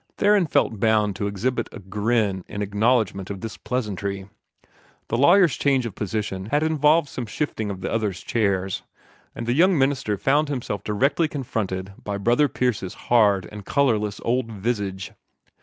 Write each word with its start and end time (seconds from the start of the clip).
Theron 0.17 0.47
felt 0.47 0.79
bound 0.79 1.15
to 1.17 1.27
exhibit 1.27 1.69
a 1.71 1.77
grin 1.77 2.43
in 2.47 2.63
acknowledgment 2.63 3.29
of 3.29 3.41
this 3.41 3.55
pleasantry. 3.55 4.27
The 5.09 5.17
lawyer's 5.17 5.55
change 5.57 5.85
of 5.85 5.93
position 5.93 6.47
had 6.47 6.63
involved 6.63 7.07
some 7.07 7.27
shifting 7.27 7.69
of 7.69 7.81
the 7.81 7.91
others' 7.91 8.21
chairs, 8.23 8.81
and 9.35 9.45
the 9.45 9.53
young 9.53 9.77
minister 9.77 10.17
found 10.17 10.49
himself 10.49 10.83
directly 10.83 11.27
confronted 11.27 11.93
by 12.03 12.17
Brother 12.17 12.47
Pierce's 12.47 12.95
hard 12.95 13.47
and 13.51 13.63
colorless 13.63 14.19
old 14.25 14.51
visage. 14.51 15.11